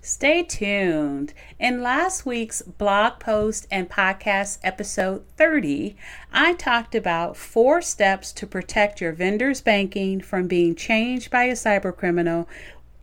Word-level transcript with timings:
Stay 0.00 0.44
tuned. 0.44 1.34
In 1.58 1.82
last 1.82 2.24
week's 2.24 2.62
blog 2.62 3.18
post 3.18 3.66
and 3.68 3.90
podcast 3.90 4.58
episode 4.62 5.24
30, 5.36 5.96
I 6.32 6.54
talked 6.54 6.94
about 6.94 7.36
four 7.36 7.82
steps 7.82 8.30
to 8.32 8.46
protect 8.46 9.00
your 9.00 9.12
vendor's 9.12 9.60
banking 9.60 10.20
from 10.20 10.46
being 10.46 10.76
changed 10.76 11.30
by 11.30 11.44
a 11.44 11.52
cybercriminal, 11.52 12.46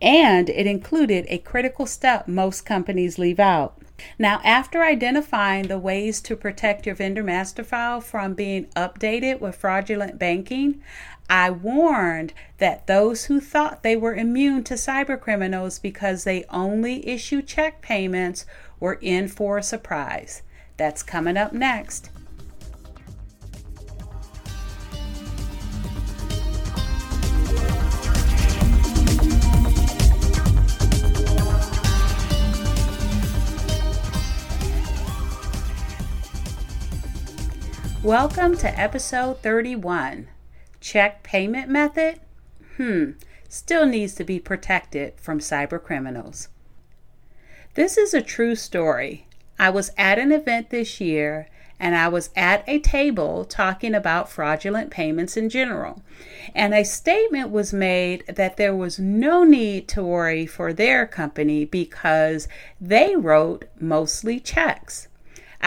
and 0.00 0.48
it 0.48 0.66
included 0.66 1.26
a 1.28 1.38
critical 1.38 1.84
step 1.84 2.26
most 2.26 2.64
companies 2.64 3.18
leave 3.18 3.38
out. 3.38 3.78
Now, 4.18 4.40
after 4.44 4.82
identifying 4.82 5.68
the 5.68 5.78
ways 5.78 6.20
to 6.22 6.36
protect 6.36 6.86
your 6.86 6.94
vendor 6.94 7.22
master 7.22 7.64
file 7.64 8.00
from 8.00 8.34
being 8.34 8.66
updated 8.76 9.40
with 9.40 9.56
fraudulent 9.56 10.18
banking, 10.18 10.82
I 11.28 11.50
warned 11.50 12.32
that 12.58 12.86
those 12.86 13.24
who 13.24 13.40
thought 13.40 13.82
they 13.82 13.96
were 13.96 14.14
immune 14.14 14.64
to 14.64 14.74
cybercriminals 14.74 15.80
because 15.80 16.24
they 16.24 16.44
only 16.50 17.06
issue 17.08 17.42
check 17.42 17.82
payments 17.82 18.46
were 18.78 18.98
in 19.00 19.28
for 19.28 19.58
a 19.58 19.62
surprise. 19.62 20.42
That's 20.76 21.02
coming 21.02 21.36
up 21.36 21.52
next. 21.52 22.10
Welcome 38.06 38.56
to 38.58 38.80
episode 38.80 39.42
31 39.42 40.28
check 40.80 41.24
payment 41.24 41.68
method, 41.68 42.20
hmm, 42.76 43.10
still 43.48 43.84
needs 43.84 44.14
to 44.14 44.22
be 44.22 44.38
protected 44.38 45.14
from 45.16 45.40
cyber 45.40 45.82
criminals. 45.82 46.48
This 47.74 47.96
is 47.96 48.14
a 48.14 48.22
true 48.22 48.54
story. 48.54 49.26
I 49.58 49.70
was 49.70 49.90
at 49.98 50.20
an 50.20 50.30
event 50.30 50.70
this 50.70 51.00
year 51.00 51.48
and 51.80 51.96
I 51.96 52.06
was 52.06 52.30
at 52.36 52.62
a 52.68 52.78
table 52.78 53.44
talking 53.44 53.92
about 53.92 54.30
fraudulent 54.30 54.92
payments 54.92 55.36
in 55.36 55.48
general. 55.48 56.00
And 56.54 56.74
a 56.74 56.84
statement 56.84 57.50
was 57.50 57.72
made 57.72 58.22
that 58.28 58.56
there 58.56 58.76
was 58.76 59.00
no 59.00 59.42
need 59.42 59.88
to 59.88 60.04
worry 60.04 60.46
for 60.46 60.72
their 60.72 61.08
company 61.08 61.64
because 61.64 62.46
they 62.80 63.16
wrote 63.16 63.64
mostly 63.80 64.38
checks. 64.38 65.08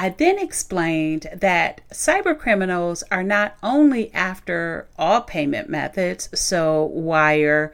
I 0.01 0.07
then 0.07 0.39
explained 0.39 1.27
that 1.35 1.81
cyber 1.89 2.39
criminals 2.39 3.03
are 3.11 3.21
not 3.21 3.57
only 3.61 4.13
after 4.13 4.87
all 4.97 5.19
payment 5.19 5.67
methods, 5.67 6.29
so 6.33 6.85
wire, 6.85 7.73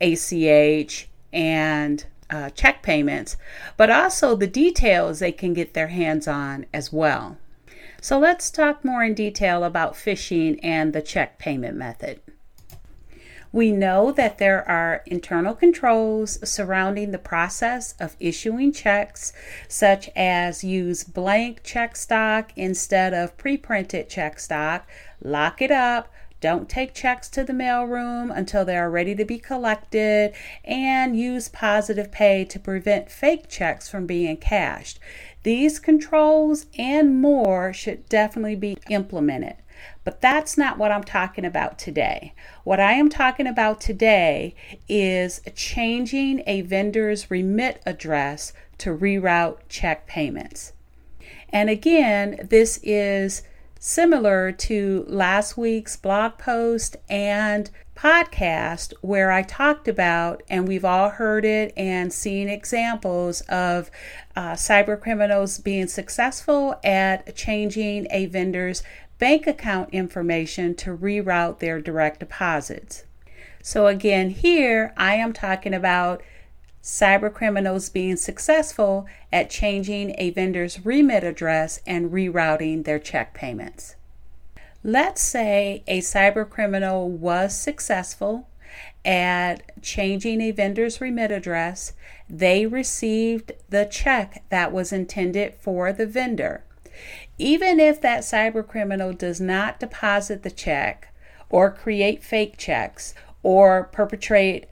ACH, 0.00 1.06
and 1.34 2.06
uh, 2.30 2.48
check 2.48 2.82
payments, 2.82 3.36
but 3.76 3.90
also 3.90 4.34
the 4.34 4.46
details 4.46 5.18
they 5.18 5.32
can 5.32 5.52
get 5.52 5.74
their 5.74 5.88
hands 5.88 6.26
on 6.26 6.64
as 6.72 6.94
well. 6.94 7.36
So 8.00 8.18
let's 8.18 8.50
talk 8.50 8.82
more 8.82 9.04
in 9.04 9.12
detail 9.12 9.62
about 9.62 9.92
phishing 9.92 10.58
and 10.62 10.94
the 10.94 11.02
check 11.02 11.38
payment 11.38 11.76
method. 11.76 12.22
We 13.52 13.72
know 13.72 14.12
that 14.12 14.38
there 14.38 14.68
are 14.68 15.02
internal 15.06 15.54
controls 15.54 16.38
surrounding 16.48 17.10
the 17.10 17.18
process 17.18 17.94
of 17.98 18.16
issuing 18.20 18.72
checks, 18.72 19.32
such 19.66 20.08
as 20.14 20.62
use 20.62 21.02
blank 21.02 21.62
check 21.64 21.96
stock 21.96 22.52
instead 22.54 23.12
of 23.12 23.36
pre 23.36 23.56
printed 23.56 24.08
check 24.08 24.38
stock, 24.38 24.88
lock 25.20 25.60
it 25.60 25.72
up, 25.72 26.12
don't 26.40 26.68
take 26.70 26.94
checks 26.94 27.28
to 27.30 27.44
the 27.44 27.52
mailroom 27.52 28.34
until 28.34 28.64
they 28.64 28.76
are 28.76 28.90
ready 28.90 29.14
to 29.14 29.24
be 29.24 29.38
collected, 29.38 30.32
and 30.64 31.18
use 31.18 31.48
positive 31.48 32.10
pay 32.10 32.44
to 32.46 32.58
prevent 32.58 33.10
fake 33.10 33.48
checks 33.48 33.90
from 33.90 34.06
being 34.06 34.38
cashed. 34.38 34.98
These 35.42 35.78
controls 35.78 36.66
and 36.78 37.20
more 37.20 37.72
should 37.72 38.08
definitely 38.08 38.56
be 38.56 38.78
implemented. 38.88 39.56
But 40.04 40.20
that's 40.20 40.56
not 40.56 40.78
what 40.78 40.92
I'm 40.92 41.04
talking 41.04 41.44
about 41.44 41.78
today. 41.78 42.34
What 42.64 42.80
I 42.80 42.92
am 42.92 43.08
talking 43.08 43.46
about 43.46 43.80
today 43.80 44.54
is 44.88 45.40
changing 45.54 46.42
a 46.46 46.62
vendor's 46.62 47.30
remit 47.30 47.82
address 47.86 48.52
to 48.78 48.96
reroute 48.96 49.58
check 49.68 50.06
payments. 50.06 50.72
And 51.50 51.68
again, 51.68 52.48
this 52.48 52.80
is 52.82 53.42
similar 53.78 54.52
to 54.52 55.04
last 55.08 55.56
week's 55.56 55.96
blog 55.96 56.36
post 56.38 56.96
and 57.08 57.70
podcast 57.96 58.94
where 59.02 59.30
I 59.30 59.42
talked 59.42 59.88
about, 59.88 60.42
and 60.48 60.66
we've 60.66 60.84
all 60.84 61.10
heard 61.10 61.44
it 61.44 61.72
and 61.76 62.12
seen 62.12 62.48
examples 62.48 63.42
of 63.42 63.90
uh, 64.34 64.52
cyber 64.52 64.98
criminals 64.98 65.58
being 65.58 65.86
successful 65.86 66.78
at 66.82 67.34
changing 67.36 68.06
a 68.10 68.26
vendor's 68.26 68.82
bank 69.20 69.46
account 69.46 69.90
information 69.92 70.74
to 70.74 70.96
reroute 70.96 71.60
their 71.60 71.80
direct 71.80 72.18
deposits. 72.18 73.04
So, 73.62 73.86
again, 73.86 74.30
here 74.30 74.92
I 74.96 75.14
am 75.14 75.32
talking 75.32 75.74
about 75.74 76.22
cyber 76.82 77.32
criminals 77.32 77.90
being 77.90 78.16
successful 78.16 79.06
at 79.30 79.50
changing 79.50 80.14
a 80.16 80.30
vendor's 80.30 80.84
remit 80.84 81.22
address 81.22 81.80
and 81.86 82.10
rerouting 82.10 82.84
their 82.84 82.98
check 82.98 83.34
payments. 83.34 83.96
Let's 84.82 85.20
say 85.20 85.84
a 85.86 86.00
cyber 86.00 86.48
criminal 86.48 87.10
was 87.10 87.54
successful 87.54 88.48
at 89.04 89.82
changing 89.82 90.40
a 90.40 90.52
vendor's 90.52 91.02
remit 91.02 91.30
address. 91.30 91.92
They 92.30 92.64
received 92.64 93.52
the 93.68 93.84
check 93.84 94.42
that 94.48 94.72
was 94.72 94.90
intended 94.90 95.54
for 95.60 95.92
the 95.92 96.06
vendor. 96.06 96.64
Even 97.40 97.80
if 97.80 98.02
that 98.02 98.20
cyber 98.20 98.66
criminal 98.66 99.14
does 99.14 99.40
not 99.40 99.80
deposit 99.80 100.42
the 100.42 100.50
check 100.50 101.08
or 101.48 101.70
create 101.70 102.22
fake 102.22 102.58
checks 102.58 103.14
or 103.42 103.84
perpetrate 103.84 104.66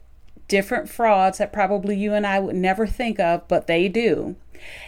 different 0.47 0.87
frauds 0.87 1.39
that 1.39 1.51
probably 1.51 1.97
you 1.97 2.13
and 2.13 2.27
I 2.27 2.39
would 2.39 2.55
never 2.55 2.85
think 2.85 3.19
of, 3.19 3.47
but 3.47 3.65
they 3.65 3.87
do. 3.89 4.35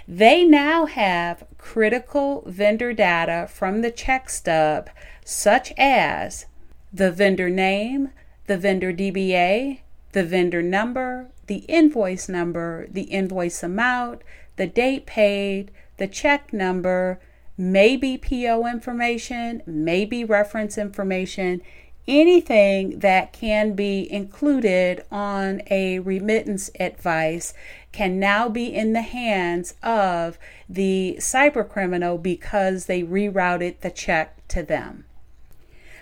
They 0.08 0.44
now 0.44 0.86
have 0.86 1.44
critical 1.58 2.44
vendor 2.46 2.94
data 2.94 3.47
from 3.50 3.81
the 3.81 3.90
check 3.90 4.30
stub, 4.30 4.91
such 5.25 5.74
as 5.75 6.46
the 6.94 7.12
vendor 7.12 7.50
name, 7.50 8.12
the 8.46 8.59
vendor 8.59 8.94
DBA, 8.94 9.80
the 10.12 10.24
vendor 10.24 10.62
number, 10.62 11.30
the 11.47 11.66
invoice 11.68 12.30
number, 12.30 12.86
the 12.91 13.03
invoice 13.03 13.64
amount, 13.64 14.22
the 14.58 14.68
date 14.68 15.08
paid, 15.08 15.72
the 15.97 16.08
check 16.08 16.53
number, 16.53 17.20
maybe 17.62 18.18
PO 18.18 18.66
information, 18.66 19.62
maybe 19.68 20.24
reference 20.24 20.80
information, 20.80 21.62
anything 22.08 22.98
that 23.00 23.32
can 23.32 23.74
be 23.74 24.12
included 24.12 25.06
on 25.12 25.62
a 25.70 26.00
remittance 26.00 26.72
advice 26.80 27.53
can 27.91 28.20
now 28.20 28.50
be 28.50 28.74
in 28.74 28.94
the 28.94 29.03
hands 29.03 29.76
of 29.84 30.40
the 30.68 31.16
cyber 31.20 31.68
criminal 31.68 32.18
because 32.18 32.88
they 32.88 33.03
rerouted 33.03 33.80
the 33.82 33.91
check 33.91 34.35
to 34.47 34.64
them. 34.64 35.06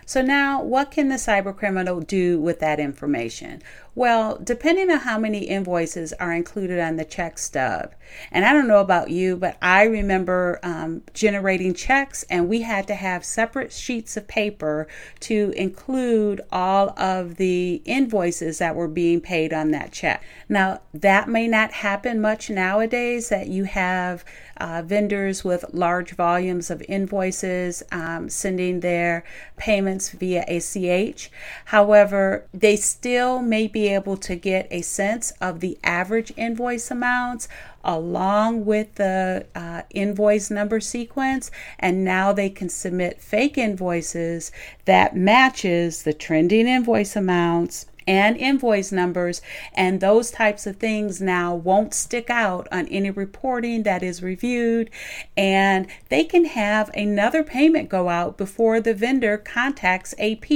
So 0.10 0.24
now 0.24 0.64
what 0.64 0.90
can 0.90 1.10
the 1.10 1.18
cyber 1.18 1.56
criminal 1.56 2.00
do 2.00 2.42
with 2.42 2.60
that 2.62 2.80
information? 2.80 3.62
Well, 3.94 4.40
depending 4.42 4.90
on 4.90 5.00
how 5.00 5.20
many 5.20 5.40
invoices 5.40 6.14
are 6.14 6.34
included 6.34 6.80
on 6.80 6.96
the 6.96 7.06
check 7.06 7.38
stub, 7.38 7.94
and 8.32 8.46
I 8.46 8.54
don't 8.54 8.68
know 8.68 8.80
about 8.80 9.12
you, 9.12 9.36
but 9.36 9.58
I 9.62 9.84
remember 9.84 10.60
um, 10.64 11.04
generating 11.14 11.74
checks 11.74 12.24
and 12.30 12.48
we 12.48 12.62
had 12.62 12.88
to 12.88 12.96
have 12.96 13.26
separate 13.26 13.74
sheets 13.74 14.16
of 14.16 14.28
paper 14.28 14.88
to 15.20 15.54
include 15.56 16.42
all 16.52 16.98
of 16.98 17.36
the 17.36 17.82
invoices 17.84 18.60
that 18.60 18.76
were 18.76 18.88
being 18.88 19.20
paid 19.20 19.54
on 19.54 19.72
that 19.72 19.92
check. 19.92 20.24
Now, 20.48 20.80
that 20.94 21.28
may 21.28 21.48
not 21.48 21.72
happen 21.72 22.22
much 22.22 22.50
nowadays 22.50 23.30
that 23.30 23.48
you 23.48 23.66
have 23.66 24.24
uh, 24.58 24.82
vendors 24.86 25.44
with 25.44 25.66
large 25.74 26.12
volumes 26.12 26.70
of 26.70 26.82
invoices 26.88 27.84
um, 27.92 28.30
sending 28.30 28.80
their 28.80 29.26
payments 29.58 29.99
via 30.08 30.46
ACH. 30.48 31.30
However, 31.66 32.46
they 32.54 32.78
still 32.78 33.42
may 33.42 33.68
be 33.68 33.90
able 33.90 34.16
to 34.16 34.38
get 34.38 34.68
a 34.72 34.82
sense 34.82 35.32
of 35.42 35.60
the 35.60 35.78
average 35.84 36.32
invoice 36.38 36.90
amounts 36.90 37.50
along 37.84 38.66
with 38.66 38.96
the 38.96 39.46
uh, 39.56 39.82
invoice 39.92 40.50
number 40.50 40.80
sequence 40.80 41.50
and 41.78 42.04
now 42.04 42.32
they 42.32 42.50
can 42.50 42.70
submit 42.70 43.22
fake 43.22 43.58
invoices 43.58 44.52
that 44.86 45.16
matches 45.16 46.04
the 46.04 46.14
trending 46.14 46.68
invoice 46.68 47.16
amounts 47.16 47.86
and 48.10 48.36
invoice 48.38 48.92
numbers, 48.92 49.40
and 49.76 50.02
those 50.02 50.32
types 50.32 50.66
of 50.66 50.78
things 50.78 51.22
now 51.22 51.54
won't 51.54 51.94
stick 51.94 52.28
out 52.28 52.68
on 52.72 52.88
any 52.88 53.12
reporting 53.12 53.84
that 53.84 54.02
is 54.02 54.24
reviewed. 54.24 54.90
And 55.38 55.86
they 56.10 56.24
can 56.24 56.46
have 56.46 56.90
another 56.96 57.44
payment 57.44 57.88
go 57.88 58.10
out 58.10 58.36
before 58.36 58.82
the 58.82 58.96
vendor 58.96 59.38
contacts 59.38 60.16
AP 60.18 60.48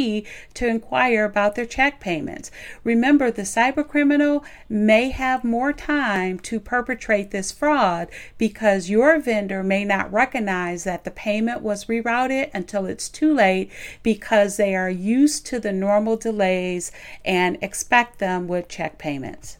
to 0.55 0.67
inquire 0.67 1.25
about 1.25 1.53
their 1.53 1.67
check 1.67 1.99
payments. 1.99 2.49
Remember, 2.83 3.29
the 3.29 3.43
cyber 3.43 3.87
criminal 3.87 4.43
may 4.67 5.11
have 5.11 5.43
more 5.43 5.73
time 5.73 6.39
to 6.39 6.59
perpetrate 6.59 7.29
this 7.29 7.51
fraud 7.51 8.09
because 8.39 8.89
your 8.89 9.19
vendor 9.19 9.61
may 9.61 9.85
not 9.85 10.11
recognize 10.11 10.85
that 10.85 11.03
the 11.03 11.11
payment 11.11 11.61
was 11.61 11.85
rerouted 11.85 12.49
until 12.51 12.87
it's 12.87 13.09
too 13.09 13.31
late 13.31 13.69
because 14.01 14.57
they 14.57 14.73
are 14.73 14.89
used 14.89 15.45
to 15.45 15.59
the 15.59 15.71
normal 15.71 16.17
delays 16.17 16.91
and 17.23 17.42
and 17.43 17.57
expect 17.61 18.19
them 18.19 18.47
with 18.47 18.69
check 18.69 18.97
payments. 18.97 19.57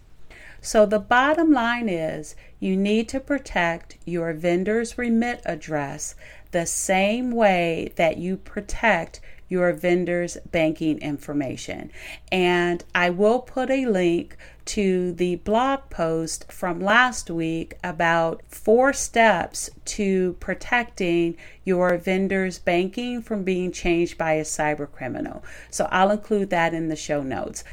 So 0.62 0.85
the 0.85 1.00
bottom 1.00 1.51
line 1.51 1.89
is 1.89 2.33
you 2.62 2.77
need 2.77 3.09
to 3.09 3.19
protect 3.19 3.97
your 4.06 4.31
vendor's 4.31 4.97
remit 4.97 5.41
address 5.44 6.15
the 6.51 6.65
same 6.65 7.31
way 7.31 7.91
that 7.97 8.15
you 8.15 8.38
protect 8.38 9.19
your 9.53 9.71
vendor's 9.71 10.35
banking 10.51 10.97
information. 10.97 11.91
And 12.31 12.83
I 12.95 13.11
will 13.11 13.39
put 13.39 13.69
a 13.69 13.85
link 13.85 14.35
to 14.65 15.13
the 15.13 15.35
blog 15.35 15.91
post 15.91 16.51
from 16.51 16.79
last 16.79 17.29
week 17.29 17.75
about 17.83 18.41
four 18.47 18.94
steps 18.94 19.69
to 19.85 20.33
protecting 20.39 21.38
your 21.63 21.97
vendor's 21.97 22.57
banking 22.57 23.21
from 23.21 23.44
being 23.44 23.71
changed 23.71 24.17
by 24.17 24.33
a 24.33 24.44
cyber 24.44 24.91
criminal. 24.91 25.44
So 25.69 25.88
I'll 25.91 26.09
include 26.09 26.50
that 26.50 26.73
in 26.73 26.88
the 26.88 26.95
show 26.95 27.21
notes. 27.21 27.63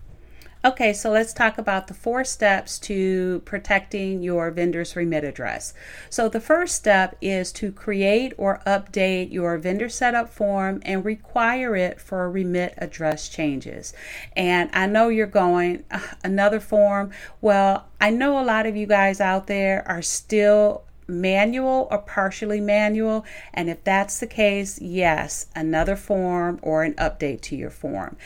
Okay, 0.63 0.93
so 0.93 1.11
let's 1.11 1.33
talk 1.33 1.57
about 1.57 1.87
the 1.87 1.95
four 1.95 2.23
steps 2.23 2.79
to 2.81 3.41
protecting 3.47 4.23
your 4.23 4.51
vendor's 4.51 4.95
remit 4.95 5.25
address. 5.25 5.73
So, 6.11 6.29
the 6.29 6.39
first 6.39 6.77
step 6.77 7.17
is 7.23 7.51
to 7.53 7.73
create 7.73 8.35
or 8.37 8.61
update 8.67 9.33
your 9.33 9.57
vendor 9.57 9.89
setup 9.89 10.29
form 10.29 10.83
and 10.85 11.03
require 11.03 11.77
it 11.77 11.99
for 11.99 12.31
remit 12.31 12.75
address 12.77 13.31
changes. 13.31 13.95
And 14.37 14.69
I 14.75 14.85
know 14.85 15.09
you're 15.09 15.27
going, 15.27 15.85
another 16.23 16.61
form. 16.61 17.11
Well, 17.41 17.87
I 17.99 18.11
know 18.11 18.39
a 18.39 18.45
lot 18.45 18.67
of 18.67 18.77
you 18.77 18.87
guys 18.87 19.19
out 19.19 19.47
there 19.47 19.83
are 19.89 20.03
still 20.03 20.85
manual 21.09 21.89
or 21.91 21.99
partially 22.01 22.61
manual. 22.61 23.25
And 23.55 23.71
if 23.71 23.83
that's 23.83 24.21
the 24.21 24.27
case, 24.27 24.79
yes, 24.79 25.47
another 25.57 25.97
form 25.97 26.61
or 26.61 26.85
an 26.85 26.93
update 26.95 27.41
to 27.43 27.57
your 27.57 27.71
form. 27.71 28.19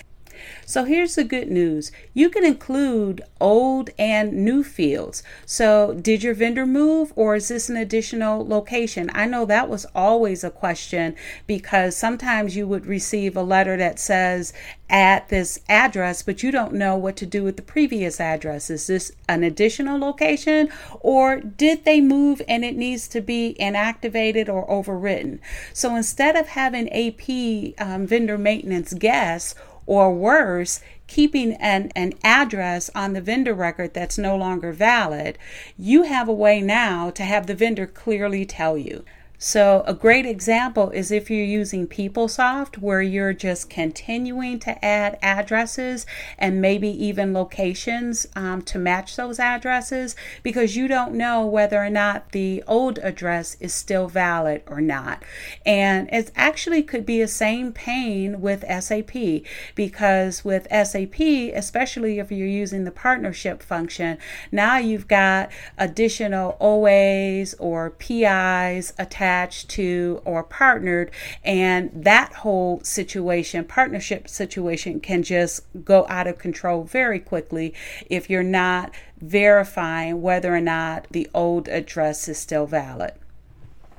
So 0.66 0.84
here's 0.84 1.14
the 1.14 1.24
good 1.24 1.50
news 1.50 1.92
you 2.12 2.30
can 2.30 2.44
include 2.44 3.22
old 3.40 3.90
and 3.98 4.32
new 4.32 4.64
fields. 4.64 5.22
So, 5.44 5.94
did 6.00 6.22
your 6.22 6.34
vendor 6.34 6.64
move 6.64 7.12
or 7.14 7.36
is 7.36 7.48
this 7.48 7.68
an 7.68 7.76
additional 7.76 8.46
location? 8.46 9.10
I 9.12 9.26
know 9.26 9.44
that 9.44 9.68
was 9.68 9.86
always 9.94 10.42
a 10.42 10.50
question 10.50 11.14
because 11.46 11.96
sometimes 11.96 12.56
you 12.56 12.66
would 12.66 12.86
receive 12.86 13.36
a 13.36 13.42
letter 13.42 13.76
that 13.76 13.98
says 13.98 14.52
at 14.88 15.28
this 15.28 15.58
address, 15.68 16.22
but 16.22 16.42
you 16.42 16.50
don't 16.50 16.72
know 16.72 16.96
what 16.96 17.16
to 17.16 17.26
do 17.26 17.42
with 17.42 17.56
the 17.56 17.62
previous 17.62 18.20
address. 18.20 18.70
Is 18.70 18.86
this 18.86 19.12
an 19.28 19.42
additional 19.42 19.98
location 19.98 20.68
or 21.00 21.40
did 21.40 21.84
they 21.84 22.00
move 22.00 22.40
and 22.48 22.64
it 22.64 22.76
needs 22.76 23.08
to 23.08 23.20
be 23.20 23.56
inactivated 23.58 24.48
or 24.48 24.66
overwritten? 24.68 25.38
So, 25.72 25.96
instead 25.96 26.36
of 26.36 26.48
having 26.48 26.88
AP 26.92 27.74
um, 27.78 28.06
vendor 28.06 28.38
maintenance 28.38 28.94
guess, 28.94 29.54
or 29.86 30.12
worse, 30.12 30.80
keeping 31.06 31.52
an, 31.54 31.90
an 31.94 32.12
address 32.22 32.90
on 32.94 33.12
the 33.12 33.20
vendor 33.20 33.54
record 33.54 33.94
that's 33.94 34.18
no 34.18 34.36
longer 34.36 34.72
valid, 34.72 35.38
you 35.78 36.04
have 36.04 36.28
a 36.28 36.32
way 36.32 36.60
now 36.60 37.10
to 37.10 37.22
have 37.22 37.46
the 37.46 37.54
vendor 37.54 37.86
clearly 37.86 38.44
tell 38.44 38.78
you. 38.78 39.04
So, 39.46 39.84
a 39.86 39.92
great 39.92 40.24
example 40.24 40.88
is 40.88 41.10
if 41.10 41.30
you're 41.30 41.44
using 41.44 41.86
PeopleSoft, 41.86 42.78
where 42.78 43.02
you're 43.02 43.34
just 43.34 43.68
continuing 43.68 44.58
to 44.60 44.82
add 44.82 45.18
addresses 45.20 46.06
and 46.38 46.62
maybe 46.62 46.88
even 46.88 47.34
locations 47.34 48.26
um, 48.34 48.62
to 48.62 48.78
match 48.78 49.16
those 49.16 49.38
addresses 49.38 50.16
because 50.42 50.76
you 50.76 50.88
don't 50.88 51.12
know 51.12 51.44
whether 51.44 51.76
or 51.76 51.90
not 51.90 52.32
the 52.32 52.64
old 52.66 52.98
address 53.00 53.58
is 53.60 53.74
still 53.74 54.08
valid 54.08 54.62
or 54.66 54.80
not. 54.80 55.22
And 55.66 56.08
it 56.10 56.32
actually 56.34 56.82
could 56.82 57.04
be 57.04 57.20
a 57.20 57.28
same 57.28 57.70
pain 57.70 58.40
with 58.40 58.64
SAP 58.82 59.42
because 59.74 60.42
with 60.42 60.66
SAP, 60.70 61.20
especially 61.20 62.18
if 62.18 62.32
you're 62.32 62.48
using 62.48 62.84
the 62.84 62.90
partnership 62.90 63.62
function, 63.62 64.16
now 64.50 64.78
you've 64.78 65.06
got 65.06 65.50
additional 65.76 66.56
OAs 66.62 67.54
or 67.58 67.90
PIs 67.90 68.94
attached 68.98 69.33
attached 69.34 69.68
to 69.68 70.20
or 70.24 70.42
partnered, 70.44 71.10
and 71.42 71.90
that 71.92 72.32
whole 72.34 72.80
situation, 72.84 73.64
partnership 73.64 74.28
situation, 74.28 75.00
can 75.00 75.22
just 75.22 75.62
go 75.84 76.06
out 76.08 76.26
of 76.26 76.38
control 76.38 76.84
very 76.84 77.18
quickly 77.18 77.74
if 78.08 78.30
you're 78.30 78.42
not 78.42 78.92
verifying 79.20 80.22
whether 80.22 80.54
or 80.54 80.60
not 80.60 81.06
the 81.10 81.28
old 81.34 81.68
address 81.68 82.28
is 82.28 82.38
still 82.38 82.66
valid. 82.66 83.12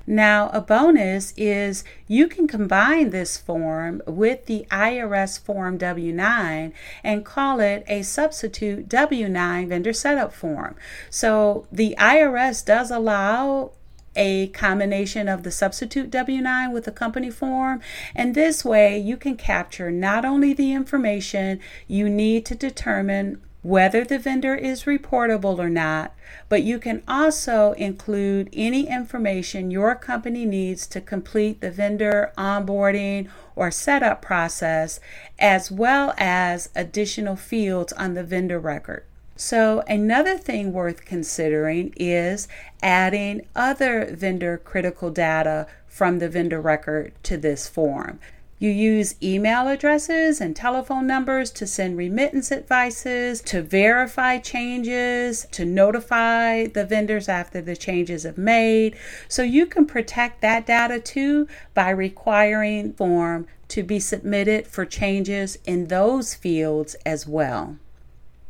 Now, 0.08 0.50
a 0.54 0.62
bonus 0.62 1.34
is 1.36 1.84
you 2.08 2.28
can 2.28 2.48
combine 2.48 3.10
this 3.10 3.38
form 3.38 4.04
with 4.06 4.46
the 4.46 4.68
IRS 4.70 5.40
Form 5.40 5.80
W 5.80 6.14
9 6.14 6.74
and 7.04 7.26
call 7.26 7.60
it 7.60 7.84
a 7.88 8.04
substitute 8.04 8.88
W 8.88 9.28
9 9.28 9.68
vendor 9.68 9.94
setup 9.94 10.31
form. 10.31 10.76
So, 11.10 11.66
the 11.72 11.96
IRS 11.98 12.64
does 12.64 12.92
allow 12.92 13.72
a 14.16 14.48
combination 14.48 15.28
of 15.28 15.44
the 15.44 15.52
substitute 15.52 16.12
W 16.12 16.42
9 16.42 16.72
with 16.72 16.86
the 16.86 16.92
company 16.92 17.30
form. 17.30 17.82
And 18.16 18.34
this 18.36 18.64
way, 18.64 18.98
you 18.98 19.18
can 19.18 19.38
capture 19.38 19.92
not 19.92 20.26
only 20.26 20.54
the 20.54 20.74
information 20.74 21.60
you 21.88 22.10
need 22.10 22.46
to 22.48 22.56
determine 22.56 23.42
whether 23.66 24.06
the 24.06 24.19
vendor 24.19 24.54
is 24.54 24.84
reportable 24.84 25.57
or 25.57 25.72
not, 25.72 26.14
but 26.50 26.62
you 26.62 26.78
can 26.78 27.02
also 27.07 27.72
include 27.72 28.48
any 28.54 28.88
information 28.88 29.72
your 29.72 29.95
company 29.95 30.45
needs 30.45 30.86
to 30.86 31.02
complete 31.02 31.62
the 31.62 31.72
vendor 31.72 32.31
onboarding 32.38 33.28
or 33.56 33.72
setup 33.72 34.22
process, 34.22 35.00
as 35.40 35.72
well 35.72 36.14
as 36.16 36.69
additional 36.76 37.36
fields 37.36 37.92
on 37.94 38.14
the 38.14 38.24
vendor 38.24 38.60
record. 38.60 39.04
So, 39.37 39.83
another 39.87 40.37
thing 40.37 40.71
worth 40.71 41.04
considering 41.04 41.94
is 41.97 42.47
adding 42.81 43.45
other 43.54 44.15
vendor 44.15 44.57
critical 44.57 45.09
data 45.09 45.68
from 45.87 46.19
the 46.19 46.30
vendor 46.30 46.61
record 46.61 47.11
to 47.23 47.35
this 47.35 47.68
form. 47.68 48.19
You 48.57 48.69
use 48.69 49.15
email 49.21 49.68
addresses 49.68 50.39
and 50.39 50.56
telephone 50.56 51.06
numbers 51.06 51.51
to 51.51 51.68
send 51.68 51.97
remittance 51.97 52.49
advices, 52.49 53.42
to 53.42 53.61
verify 53.61 54.37
changes, 54.37 55.45
to 55.51 55.65
notify 55.65 56.68
the 56.68 56.85
vendors 56.85 57.27
after 57.27 57.59
the 57.59 57.75
changes 57.75 58.23
have 58.23 58.37
made. 58.37 58.95
So 59.27 59.44
you 59.44 59.65
can 59.65 59.85
protect 59.85 60.39
that 60.42 60.65
data 60.65 61.01
too 61.01 61.49
by 61.73 61.89
requiring 61.89 62.94
form 62.94 63.47
to 63.68 63.83
be 63.83 63.99
submitted 63.99 64.68
for 64.68 64.85
changes 64.85 65.57
in 65.65 65.87
those 65.87 66.33
fields 66.33 66.95
as 67.06 67.27
well. 67.27 67.77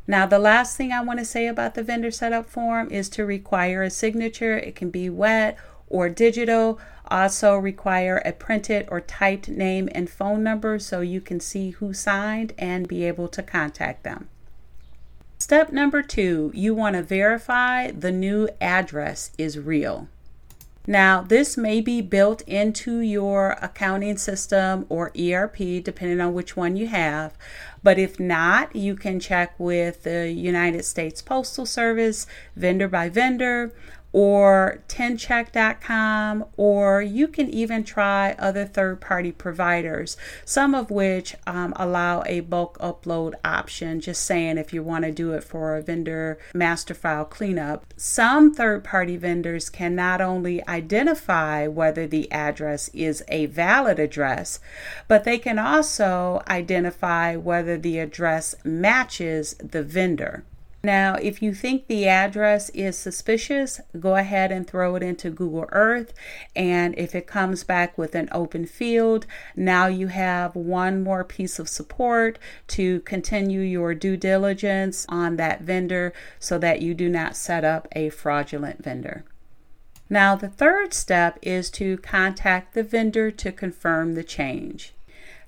Now, 0.07 0.25
the 0.25 0.39
last 0.39 0.77
thing 0.77 0.91
I 0.91 1.01
want 1.01 1.19
to 1.19 1.25
say 1.25 1.47
about 1.47 1.73
the 1.73 1.83
vendor 1.83 2.11
setup 2.11 2.47
form 2.47 2.89
is 2.91 3.09
to 3.09 3.25
require 3.25 3.81
a 3.81 3.89
signature. 3.89 4.57
It 4.57 4.75
can 4.75 4.91
be 4.91 5.09
wet 5.09 5.57
or 5.87 6.09
digital. 6.09 6.79
Also, 7.07 7.55
require 7.55 8.21
a 8.23 8.31
printed 8.31 8.87
or 8.89 9.01
typed 9.01 9.47
name 9.47 9.89
and 9.93 10.09
phone 10.09 10.43
number 10.43 10.77
so 10.79 11.01
you 11.01 11.21
can 11.21 11.39
see 11.39 11.71
who 11.71 11.93
signed 11.93 12.53
and 12.57 12.87
be 12.87 13.03
able 13.03 13.27
to 13.29 13.43
contact 13.43 14.03
them. 14.03 14.27
Step 15.37 15.71
number 15.71 16.01
two, 16.01 16.51
you 16.53 16.73
want 16.73 16.95
to 16.95 17.03
verify 17.03 17.91
the 17.91 18.11
new 18.11 18.47
address 18.61 19.31
is 19.37 19.59
real. 19.59 20.07
Now, 20.87 21.21
this 21.21 21.57
may 21.57 21.81
be 21.81 22.01
built 22.01 22.41
into 22.41 22.99
your 22.99 23.57
accounting 23.61 24.17
system 24.17 24.85
or 24.89 25.11
ERP, 25.19 25.83
depending 25.83 26.21
on 26.21 26.33
which 26.33 26.55
one 26.55 26.75
you 26.75 26.87
have. 26.87 27.33
But 27.81 27.97
if 27.97 28.19
not, 28.19 28.75
you 28.75 28.95
can 28.95 29.19
check 29.19 29.59
with 29.59 30.03
the 30.03 30.31
United 30.31 30.85
States 30.85 31.21
Postal 31.21 31.65
Service 31.65 32.27
vendor 32.55 32.87
by 32.87 33.09
vendor 33.09 33.73
or 34.15 34.81
tincheck.com, 34.87 36.45
or 36.55 37.01
you 37.01 37.27
can 37.27 37.49
even 37.49 37.83
try 37.83 38.33
other 38.39 38.63
third 38.63 39.01
party 39.01 39.29
providers, 39.29 40.15
some 40.45 40.73
of 40.73 40.89
which 40.89 41.35
um, 41.45 41.73
allow 41.75 42.23
a 42.25 42.39
bulk 42.39 42.77
upload 42.79 43.33
option, 43.43 43.99
just 43.99 44.23
saying 44.23 44.57
if 44.57 44.71
you 44.71 44.81
want 44.81 45.03
to 45.03 45.11
do 45.11 45.33
it 45.33 45.43
for 45.43 45.75
a 45.75 45.81
vendor 45.81 46.39
master 46.53 46.93
file 46.93 47.25
cleanup. 47.25 47.93
Some 47.97 48.53
third 48.53 48.85
party 48.85 49.17
vendors 49.17 49.69
can 49.69 49.95
not 49.95 50.21
only 50.21 50.65
identify 50.65 51.67
whether 51.67 52.07
the 52.07 52.31
address 52.31 52.89
is 52.93 53.21
a 53.27 53.47
valid 53.47 53.99
address, 53.99 54.61
but 55.09 55.25
they 55.25 55.37
can 55.37 55.59
also 55.59 56.41
identify 56.47 57.35
whether 57.35 57.77
the 57.77 57.99
address 57.99 58.55
matches 58.63 59.55
the 59.55 59.83
vendor. 59.83 60.45
Now, 60.85 61.15
if 61.15 61.41
you 61.41 61.55
think 61.55 61.87
the 61.87 62.07
address 62.07 62.69
is 62.69 62.95
suspicious, 62.95 63.81
go 63.99 64.17
ahead 64.17 64.51
and 64.51 64.67
throw 64.67 64.95
it 64.95 65.01
into 65.01 65.31
Google 65.31 65.65
Earth. 65.71 66.13
And 66.55 66.95
if 66.95 67.15
it 67.15 67.25
comes 67.25 67.63
back 67.63 67.97
with 67.97 68.13
an 68.13 68.29
open 68.31 68.67
field, 68.67 69.25
now 69.55 69.87
you 69.87 70.07
have 70.09 70.55
one 70.55 71.01
more 71.01 71.23
piece 71.23 71.57
of 71.57 71.69
support 71.69 72.37
to 72.67 72.99
continue 72.99 73.61
your 73.61 73.95
due 73.95 74.15
diligence 74.15 75.07
on 75.09 75.37
that 75.37 75.61
vendor 75.61 76.13
so 76.39 76.59
that 76.59 76.83
you 76.83 76.93
do 76.93 77.09
not 77.09 77.35
set 77.35 77.63
up 77.63 77.87
a 77.93 78.09
fraudulent 78.09 78.83
vendor. 78.83 79.25
Now, 80.07 80.35
the 80.35 80.49
third 80.49 80.93
step 80.93 81.39
is 81.41 81.71
to 81.71 81.97
contact 81.97 82.75
the 82.75 82.83
vendor 82.83 83.31
to 83.31 83.51
confirm 83.51 84.13
the 84.13 84.23
change. 84.23 84.94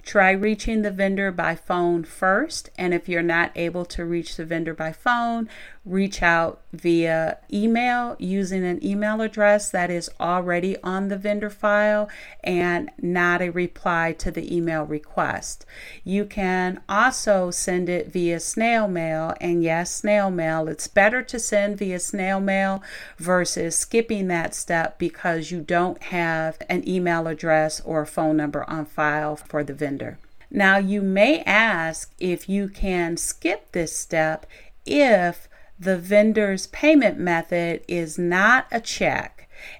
Try 0.08 0.32
reaching 0.32 0.84
the 0.84 0.92
vendor 0.92 1.34
by 1.34 1.56
phone 1.56 2.06
first, 2.06 2.70
and 2.78 2.94
if 2.94 3.10
you're 3.10 3.22
not 3.22 3.52
able 3.58 3.84
to 3.88 4.06
reach 4.06 4.38
the 4.38 4.46
vendor 4.46 4.74
by 4.74 4.94
phone, 4.94 5.50
reach 5.88 6.22
out 6.22 6.62
via 6.74 7.38
email 7.52 8.16
using 8.20 8.66
an 8.66 8.84
email 8.84 9.22
address 9.22 9.70
that 9.72 9.90
is 9.90 10.10
already 10.20 10.76
on 10.84 11.08
the 11.08 11.18
vendor 11.18 11.50
file 11.50 12.10
and 12.44 12.92
not 13.02 13.42
a 13.42 13.50
reply 13.50 14.14
to 14.18 14.30
the 14.30 14.56
email 14.56 14.84
request. 14.84 15.66
You 16.04 16.26
can 16.26 16.82
also 16.90 17.52
send 17.52 17.90
it 17.90 18.12
via 18.12 18.40
snail 18.40 18.88
mail, 18.88 19.34
and 19.40 19.64
yes, 19.64 19.96
snail 19.96 20.30
mail. 20.30 20.68
It's 20.68 20.88
better 20.88 21.22
to 21.24 21.40
send 21.40 21.78
via 21.78 22.00
snail 22.00 22.40
mail 22.40 22.84
versus 23.18 23.78
skipping 23.78 24.28
that 24.28 24.54
step 24.54 25.00
because 25.00 25.52
you 25.52 25.62
don't 25.62 26.02
have 26.04 26.58
an 26.70 26.88
email 26.88 27.28
address 27.28 27.80
or 27.82 28.02
a 28.02 28.08
phone 28.08 28.38
number 28.38 28.70
on 28.70 28.86
file 28.86 29.36
for 29.36 29.64
the 29.64 29.74
vendor. 29.74 30.20
Now, 30.50 30.78
you 30.78 31.02
may 31.02 31.42
ask 31.44 32.14
if 32.20 32.48
you 32.48 32.70
can 32.70 33.18
skip 33.18 33.72
this 33.72 33.98
step 33.98 34.46
if 34.86 35.50
the 35.80 35.98
vendor's 35.98 36.68
payment 36.68 37.20
method 37.20 37.84
is 37.88 38.18
not 38.18 38.68
a 38.72 38.80
check 38.80 39.38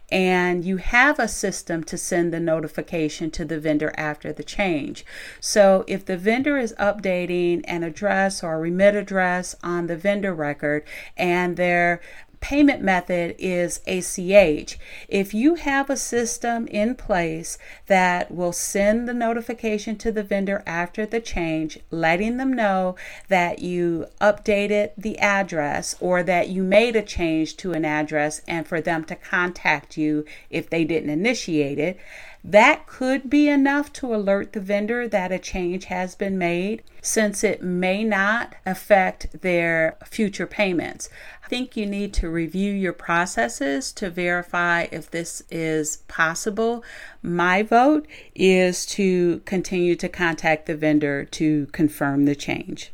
and 0.10 0.64
you 0.64 0.78
have 0.78 1.20
a 1.20 1.28
system 1.28 1.84
to 1.84 1.98
send 1.98 2.34
the 2.34 2.40
notification 2.40 3.30
to 3.32 3.46
the 3.46 3.60
vendor 3.60 3.94
after 3.98 4.32
the 4.32 4.44
change. 4.44 5.06
So 5.40 5.84
if 5.88 6.06
the 6.06 6.18
vendor 6.18 6.58
is 6.58 6.74
updating 6.80 7.62
an 7.66 7.84
address 7.84 8.44
or 8.44 8.56
a 8.56 8.60
remit 8.60 8.96
address 8.96 9.56
on 9.64 9.88
the 9.88 9.98
vendor 9.98 10.34
record 10.34 10.84
and 11.16 11.58
they're 11.58 12.02
payment 12.40 12.82
method 12.82 13.36
is 13.38 13.82
ACH. 13.88 14.78
If 15.08 15.34
you 15.34 15.56
have 15.56 15.90
a 15.90 15.98
system 15.98 16.68
in 16.68 16.96
place 16.96 17.58
that 17.88 18.32
will 18.32 18.54
send 18.54 19.08
the 19.08 19.14
notification 19.14 19.98
to 19.98 20.12
the 20.12 20.24
vendor 20.24 20.64
after 20.66 21.06
the 21.06 21.20
change, 21.20 21.80
letting 21.92 22.38
them 22.38 22.54
know 22.54 22.96
that 23.28 23.60
you 23.60 24.08
updated 24.22 24.92
the 24.98 25.18
address 25.20 25.96
or 26.00 26.24
that 26.24 26.50
you 26.50 26.64
made 26.64 26.96
a 26.96 27.02
change 27.02 27.58
to 27.58 27.74
an 27.74 27.86
address 27.86 28.42
and 28.48 28.68
for 28.68 28.82
them 28.82 29.04
to 29.06 29.16
contact 29.16 29.98
you 29.98 30.26
if 30.50 30.70
they 30.70 30.84
didn't 30.84 31.10
initiate 31.10 31.80
it, 31.80 32.00
that 32.48 32.88
could 32.88 33.30
be 33.30 33.50
enough 33.50 33.92
to 33.92 34.16
alert 34.16 34.54
the 34.54 34.62
vendor 34.62 35.06
that 35.06 35.34
a 35.34 35.38
change 35.38 35.86
has 35.86 36.16
been 36.16 36.38
made 36.38 36.82
since 37.02 37.44
it 37.44 37.62
may 37.62 38.06
not 38.06 38.56
affect 38.66 39.42
their 39.42 39.98
future 40.06 40.48
payments. 40.48 41.10
I 41.44 41.50
think 41.50 41.76
you 41.76 41.86
need 41.86 42.14
to 42.14 42.30
review 42.30 42.72
your 42.72 42.94
processes 42.94 43.92
to 43.94 44.10
verify 44.10 44.88
if 44.94 45.12
this 45.12 45.44
is 45.52 45.98
possible. 46.08 46.86
My 47.22 47.64
vote 47.64 48.08
is 48.34 48.86
to 48.88 49.42
continue 49.44 49.96
to 49.98 50.08
contact 50.08 50.68
the 50.68 50.78
vendor 50.78 51.26
to 51.26 51.66
confirm 51.74 52.24
the 52.24 52.36
change. 52.36 52.94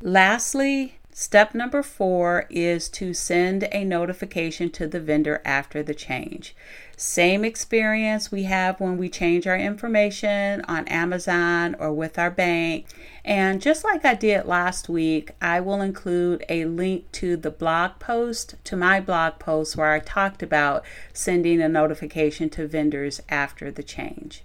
Lastly, 0.00 0.94
Step 1.18 1.52
number 1.52 1.82
four 1.82 2.46
is 2.48 2.88
to 2.88 3.12
send 3.12 3.66
a 3.72 3.82
notification 3.82 4.70
to 4.70 4.86
the 4.86 5.00
vendor 5.00 5.42
after 5.44 5.82
the 5.82 5.92
change. 5.92 6.54
Same 7.00 7.44
experience 7.44 8.32
we 8.32 8.42
have 8.42 8.80
when 8.80 8.98
we 8.98 9.08
change 9.08 9.46
our 9.46 9.56
information 9.56 10.62
on 10.62 10.88
Amazon 10.88 11.76
or 11.78 11.92
with 11.92 12.18
our 12.18 12.28
bank. 12.28 12.86
And 13.24 13.62
just 13.62 13.84
like 13.84 14.04
I 14.04 14.14
did 14.14 14.46
last 14.46 14.88
week, 14.88 15.30
I 15.40 15.60
will 15.60 15.80
include 15.80 16.44
a 16.48 16.64
link 16.64 17.12
to 17.12 17.36
the 17.36 17.52
blog 17.52 18.00
post, 18.00 18.56
to 18.64 18.76
my 18.76 19.00
blog 19.00 19.38
post, 19.38 19.76
where 19.76 19.92
I 19.92 20.00
talked 20.00 20.42
about 20.42 20.84
sending 21.12 21.62
a 21.62 21.68
notification 21.68 22.50
to 22.50 22.66
vendors 22.66 23.22
after 23.28 23.70
the 23.70 23.84
change. 23.84 24.42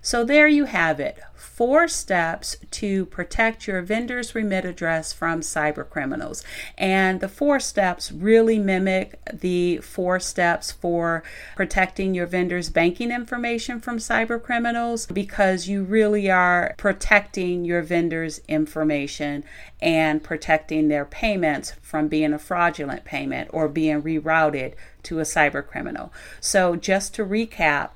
So 0.00 0.24
there 0.24 0.48
you 0.48 0.66
have 0.66 1.00
it. 1.00 1.18
Four 1.34 1.88
steps 1.88 2.56
to 2.70 3.06
protect 3.06 3.66
your 3.66 3.82
vendor's 3.82 4.32
remit 4.32 4.64
address 4.64 5.12
from 5.12 5.40
cyber 5.40 5.88
criminals. 5.88 6.44
And 6.76 7.20
the 7.20 7.28
four 7.28 7.58
steps 7.58 8.12
really 8.12 8.60
mimic 8.60 9.18
the 9.32 9.78
four 9.78 10.20
steps 10.20 10.70
for 10.70 11.24
protecting 11.56 12.14
your 12.14 12.26
vendor's 12.26 12.70
banking 12.70 13.10
information 13.10 13.80
from 13.80 13.98
cyber 13.98 14.40
criminals 14.40 15.06
because 15.06 15.66
you 15.66 15.82
really 15.82 16.30
are 16.30 16.74
protecting 16.78 17.64
your 17.64 17.82
vendor's 17.82 18.40
information 18.46 19.42
and 19.80 20.22
protecting 20.22 20.86
their 20.86 21.04
payments 21.04 21.74
from 21.82 22.06
being 22.06 22.32
a 22.32 22.38
fraudulent 22.38 23.04
payment 23.04 23.50
or 23.52 23.68
being 23.68 24.00
rerouted 24.00 24.74
to 25.02 25.18
a 25.18 25.24
cyber 25.24 25.66
criminal. 25.66 26.12
So 26.40 26.76
just 26.76 27.14
to 27.16 27.24
recap, 27.24 27.90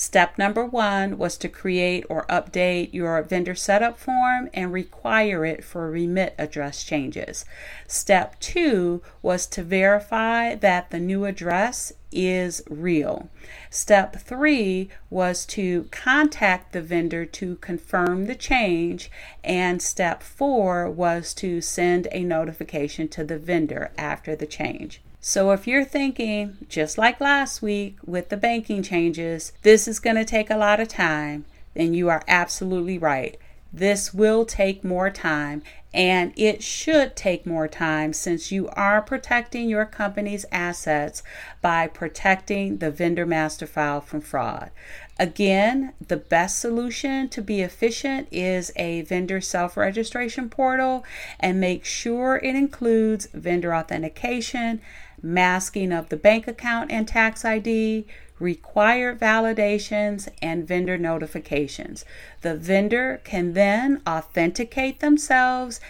Step 0.00 0.38
number 0.38 0.64
one 0.64 1.18
was 1.18 1.36
to 1.36 1.46
create 1.46 2.06
or 2.08 2.24
update 2.24 2.94
your 2.94 3.20
vendor 3.22 3.54
setup 3.54 3.98
form 3.98 4.48
and 4.54 4.72
require 4.72 5.44
it 5.44 5.62
for 5.62 5.90
remit 5.90 6.34
address 6.38 6.82
changes. 6.82 7.44
Step 7.86 8.40
two 8.40 9.02
was 9.20 9.44
to 9.44 9.62
verify 9.62 10.54
that 10.54 10.88
the 10.88 10.98
new 10.98 11.26
address 11.26 11.92
is 12.10 12.62
real. 12.70 13.28
Step 13.68 14.16
three 14.16 14.88
was 15.10 15.44
to 15.44 15.86
contact 15.90 16.72
the 16.72 16.80
vendor 16.80 17.26
to 17.26 17.56
confirm 17.56 18.24
the 18.24 18.34
change. 18.34 19.10
And 19.44 19.82
step 19.82 20.22
four 20.22 20.88
was 20.88 21.34
to 21.34 21.60
send 21.60 22.08
a 22.10 22.24
notification 22.24 23.06
to 23.08 23.22
the 23.22 23.38
vendor 23.38 23.90
after 23.98 24.34
the 24.34 24.46
change. 24.46 25.02
So 25.20 25.50
if 25.50 25.66
you're 25.66 25.84
thinking, 25.84 26.56
just 26.68 26.96
like 26.96 27.20
last 27.20 27.60
week 27.60 27.98
with 28.06 28.30
the 28.30 28.38
banking 28.38 28.82
changes, 28.82 29.52
this 29.62 29.86
is 29.86 30.00
going 30.00 30.16
to 30.16 30.24
take 30.24 30.48
a 30.48 30.56
lot 30.56 30.80
of 30.80 30.88
time, 30.88 31.44
then 31.74 31.92
you 31.92 32.08
are 32.08 32.22
absolutely 32.26 32.96
right. 32.96 33.38
This 33.72 34.12
will 34.12 34.44
take 34.46 34.82
more 34.82 35.10
time 35.10 35.62
and 35.92 36.32
it 36.36 36.62
should 36.62 37.16
take 37.16 37.46
more 37.46 37.68
time 37.68 38.12
since 38.12 38.50
you 38.50 38.68
are 38.70 39.02
protecting 39.02 39.68
your 39.68 39.84
company's 39.84 40.46
assets 40.50 41.22
by 41.60 41.86
protecting 41.86 42.78
the 42.78 42.90
vendor 42.90 43.26
master 43.26 43.66
file 43.66 44.00
from 44.00 44.20
fraud. 44.20 44.70
Again, 45.18 45.92
the 46.06 46.16
best 46.16 46.58
solution 46.58 47.28
to 47.28 47.42
be 47.42 47.60
efficient 47.60 48.28
is 48.30 48.72
a 48.76 49.02
vendor 49.02 49.40
self 49.40 49.76
registration 49.76 50.48
portal 50.48 51.04
and 51.38 51.60
make 51.60 51.84
sure 51.84 52.36
it 52.36 52.56
includes 52.56 53.26
vendor 53.34 53.74
authentication 53.74 54.80
masking 55.22 55.92
of 55.92 56.08
the 56.08 56.16
bank 56.16 56.46
account 56.46 56.90
and 56.90 57.06
tax 57.06 57.44
ID, 57.44 58.06
required 58.38 59.20
validations, 59.20 60.28
and 60.40 60.66
vendor 60.66 60.96
notifications. 60.96 62.04
The 62.40 62.56
vendor 62.56 63.20
can 63.24 63.52
then 63.52 64.00
authenticate 64.06 65.00
themselves, 65.00 65.80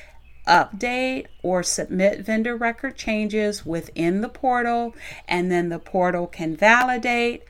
update, 0.47 1.27
or 1.43 1.63
submit 1.63 2.21
vendor 2.21 2.57
record 2.57 2.97
changes 2.97 3.65
within 3.65 4.21
the 4.21 4.29
portal, 4.29 4.95
and 5.29 5.51
then 5.51 5.69
the 5.69 5.79
portal 5.79 6.27
can 6.27 6.57
validate, 6.57 7.45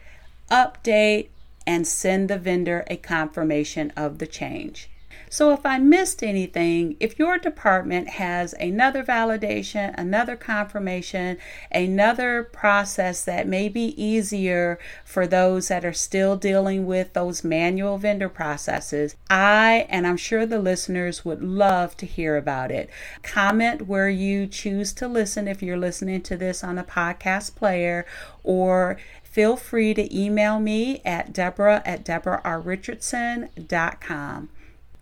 update, 0.50 1.28
and 1.66 1.86
send 1.86 2.28
the 2.28 2.38
vendor 2.38 2.84
a 2.88 2.96
confirmation 2.96 3.92
of 3.96 4.18
the 4.18 4.26
change. 4.26 4.90
So 5.32 5.52
if 5.52 5.64
I 5.64 5.78
missed 5.78 6.24
anything, 6.24 6.96
if 6.98 7.16
your 7.16 7.38
department 7.38 8.08
has 8.08 8.52
another 8.54 9.04
validation, 9.04 9.94
another 9.96 10.34
confirmation, 10.34 11.38
another 11.70 12.42
process 12.42 13.24
that 13.26 13.46
may 13.46 13.68
be 13.68 13.94
easier 14.02 14.80
for 15.04 15.28
those 15.28 15.68
that 15.68 15.84
are 15.84 15.92
still 15.92 16.34
dealing 16.34 16.84
with 16.84 17.12
those 17.12 17.44
manual 17.44 17.96
vendor 17.96 18.28
processes, 18.28 19.14
I 19.30 19.86
and 19.88 20.04
I'm 20.04 20.16
sure 20.16 20.46
the 20.46 20.58
listeners 20.58 21.24
would 21.24 21.44
love 21.44 21.96
to 21.98 22.06
hear 22.06 22.36
about 22.36 22.72
it. 22.72 22.90
Comment 23.22 23.86
where 23.86 24.08
you 24.08 24.48
choose 24.48 24.92
to 24.94 25.06
listen 25.06 25.46
if 25.46 25.62
you're 25.62 25.78
listening 25.78 26.22
to 26.22 26.36
this 26.36 26.64
on 26.64 26.76
a 26.76 26.82
podcast 26.82 27.54
player 27.54 28.04
or 28.42 28.98
feel 29.22 29.56
free 29.56 29.94
to 29.94 30.12
email 30.12 30.58
me 30.58 31.00
at 31.04 31.32
debra 31.32 31.84
at 31.86 32.04
debrarrichardson.com. 32.04 34.48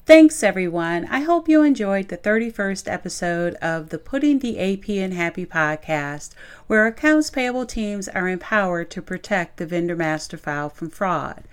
Thanks, 0.09 0.43
everyone. 0.43 1.07
I 1.11 1.21
hope 1.21 1.51
you 1.51 1.63
enjoyed 1.63 2.09
the 2.09 2.17
31st 2.17 2.91
episode 2.91 3.57
of 3.57 3.91
the 3.91 3.99
Putting 3.99 4.39
the 4.39 4.59
AP 4.59 4.89
in 4.89 5.13
Happy 5.13 5.45
podcast, 5.45 6.31
where 6.67 6.87
accounts 6.87 7.29
payable 7.29 7.67
teams 7.67 8.09
are 8.09 8.27
empowered 8.27 8.91
to 8.93 9.03
protect 9.03 9.59
the 9.59 9.67
vendor 9.67 9.95
master 9.95 10.39
file 10.39 10.71
from 10.71 10.89
fraud. 10.89 11.45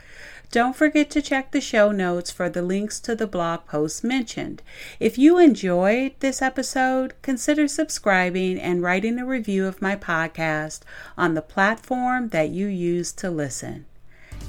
Don't 0.51 0.73
forget 0.73 1.09
to 1.09 1.21
check 1.21 1.51
the 1.51 1.59
show 1.59 1.91
notes 1.91 2.31
for 2.31 2.47
the 2.47 2.61
links 2.61 3.01
to 3.01 3.13
the 3.13 3.27
blog 3.27 3.65
posts 3.65 4.05
mentioned. 4.05 4.61
If 5.01 5.17
you 5.17 5.37
enjoyed 5.37 6.13
this 6.21 6.41
episode, 6.41 7.13
consider 7.21 7.67
subscribing 7.67 8.57
and 8.57 8.81
writing 8.81 9.19
a 9.19 9.25
review 9.25 9.65
of 9.65 9.81
my 9.81 9.97
podcast 9.97 10.79
on 11.17 11.33
the 11.33 11.41
platform 11.41 12.29
that 12.29 12.51
you 12.51 12.67
use 12.67 13.11
to 13.15 13.29
listen. 13.29 13.85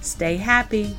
Stay 0.01 0.37
happy. 0.37 0.95